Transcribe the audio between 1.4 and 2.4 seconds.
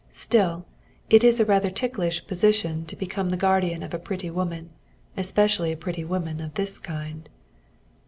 rather ticklish